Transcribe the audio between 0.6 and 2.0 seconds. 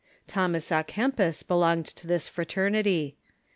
a Kempis belonged